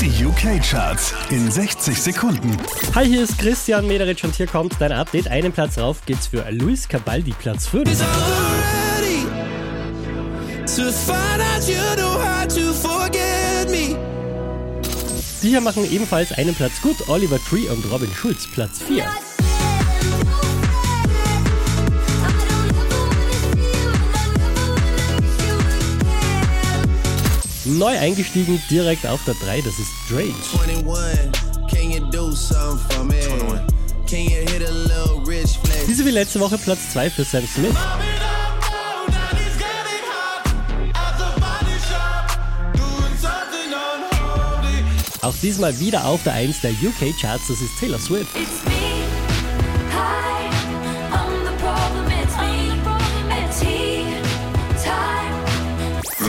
Die 0.00 0.24
UK-Charts 0.24 1.12
in 1.28 1.50
60 1.50 2.00
Sekunden. 2.00 2.56
Hi, 2.94 3.06
hier 3.06 3.22
ist 3.22 3.38
Christian 3.38 3.86
Mederitsch 3.86 4.24
und 4.24 4.34
hier 4.34 4.46
kommt 4.46 4.74
dein 4.78 4.92
Update. 4.92 5.28
Einen 5.28 5.52
Platz 5.52 5.76
rauf 5.76 5.98
geht's 6.06 6.28
für 6.28 6.50
Luis 6.50 6.88
Cabaldi, 6.88 7.32
Platz 7.38 7.66
5. 7.66 7.86
Die 15.42 15.48
hier 15.48 15.60
machen 15.60 15.92
ebenfalls 15.92 16.32
einen 16.32 16.54
Platz 16.54 16.80
gut. 16.80 16.96
Oliver 17.08 17.38
Tree 17.38 17.68
und 17.68 17.84
Robin 17.92 18.10
Schulz, 18.14 18.46
Platz 18.46 18.80
4. 18.80 19.04
Neu 27.78 27.96
eingestiegen, 27.98 28.60
direkt 28.68 29.06
auf 29.06 29.20
der 29.24 29.34
3, 29.34 29.60
das 29.60 29.78
ist 29.78 29.90
Drake. 30.08 30.34
21, 30.64 31.30
can 31.70 31.90
you 31.90 32.00
do 32.10 32.34
something 32.34 32.96
for 32.96 33.04
me? 33.04 33.20
Can 34.08 34.24
you 34.24 34.40
hit 34.50 34.62
a 34.66 34.72
little 34.72 35.22
rich 35.24 35.56
flex? 35.62 35.86
Diese 35.86 36.04
wie 36.04 36.10
letzte 36.10 36.40
Woche 36.40 36.58
Platz 36.58 36.90
2 36.92 37.10
für 37.10 37.24
Sam 37.24 37.46
Smith. 37.46 37.76
Auch 45.22 45.34
diesmal 45.40 45.78
wieder 45.78 46.06
auf 46.06 46.22
der 46.24 46.32
1 46.32 46.62
der 46.62 46.72
UK 46.72 47.14
Charts, 47.20 47.48
das 47.48 47.60
ist 47.60 47.78
Taylor 47.78 47.98
Swift. 48.00 48.34
It's 48.34 48.64
me. 48.64 48.72
Hi, 49.92 50.39